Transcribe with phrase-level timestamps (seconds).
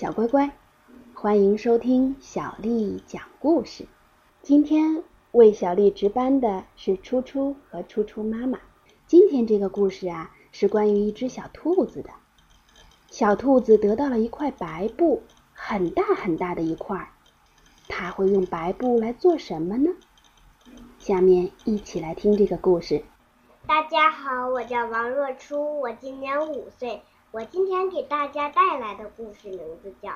[0.00, 0.50] 小乖乖，
[1.12, 3.84] 欢迎收听小丽讲故事。
[4.40, 8.58] 今天为小丽值班的是初初和初初妈妈。
[9.06, 12.08] 今天这个故事啊，是关于一只小兔子的。
[13.10, 17.10] 小兔子得到了一块白布，很大很大的一块。
[17.86, 19.90] 它会用白布来做什么呢？
[20.98, 23.04] 下面一起来听这个故事。
[23.66, 27.02] 大家好，我叫王若初，我今年五岁。
[27.32, 30.10] 我今天给大家带来的故事名字叫《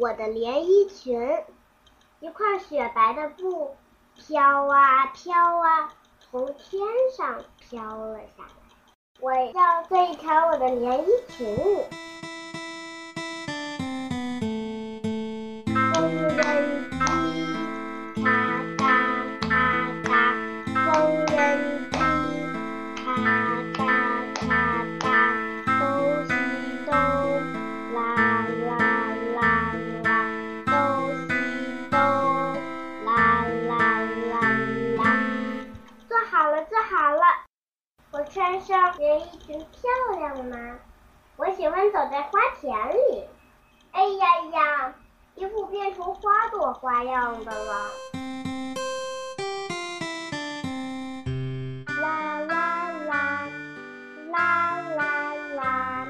[0.00, 1.20] 我的连衣裙》。
[2.18, 3.76] 一块雪白的布
[4.16, 6.80] 飘啊飘啊，从天
[7.16, 8.50] 上飘了下来。
[9.20, 11.46] 我要做一条我的连衣裙。
[38.66, 40.76] 上连衣裙漂亮吗？
[41.36, 43.24] 我喜欢走在花田里。
[43.92, 44.92] 哎呀呀，
[45.36, 47.90] 衣服变成花朵花样的了。
[52.00, 53.48] 啦啦啦，
[54.32, 56.08] 啦啦啦，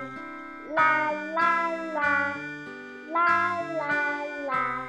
[0.75, 2.35] 啦啦啦，
[3.13, 4.87] 啦啦啦。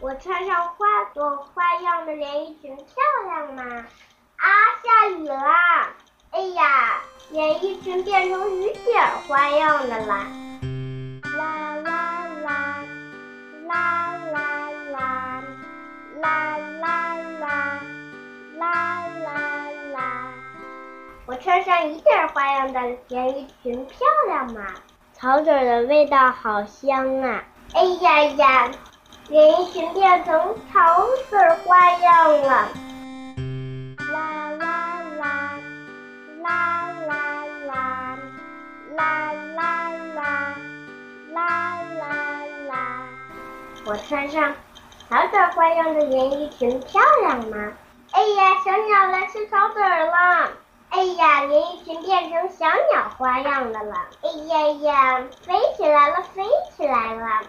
[0.00, 2.86] 我穿上花朵花样的连衣裙漂
[3.24, 3.84] 亮吗？
[4.36, 4.46] 啊，
[4.84, 5.92] 下雨啦！
[6.38, 7.00] 哎呀，
[7.30, 10.24] 连衣裙变成雨点花样的啦！
[11.36, 12.84] 啦啦啦，
[13.66, 15.42] 啦啦啦，
[16.20, 17.80] 啦啦啦，
[18.56, 19.98] 啦啦啦。
[21.26, 23.96] 我穿上一点花样的连衣裙漂
[24.28, 24.62] 亮吗？
[25.14, 27.42] 草籽的味道好香啊！
[27.74, 28.70] 哎呀呀，
[29.28, 32.37] 连衣裙变成草籽花样
[43.88, 44.52] 我穿上
[45.08, 47.72] 草籽花样的连衣裙漂亮吗？
[48.12, 50.50] 哎呀，小鸟来吃草籽了！
[50.90, 53.94] 哎呀，连衣裙变成小鸟花样的了！
[54.20, 56.42] 哎呀呀，飞起来了，飞
[56.76, 57.46] 起来了！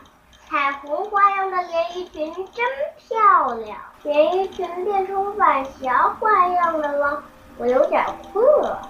[0.50, 2.66] 彩虹花样的连衣裙真
[2.98, 7.22] 漂亮，连衣裙变成晚霞花样的了，
[7.58, 8.02] 我有点
[8.32, 8.82] 困了。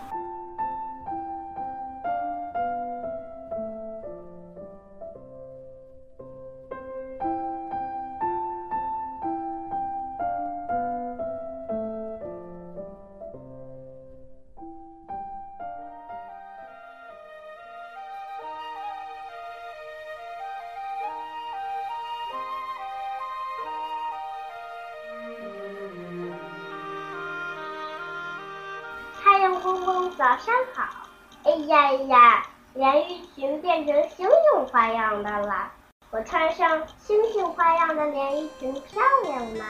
[30.17, 31.07] 早上好！
[31.43, 32.43] 哎呀呀，
[32.73, 35.71] 连衣裙变成星星花样的了。
[36.11, 39.65] 我穿上星星花样的连衣裙漂亮吗？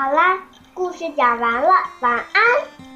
[0.00, 0.38] 好啦，
[0.72, 1.68] 故事讲完了，
[2.00, 2.89] 晚安。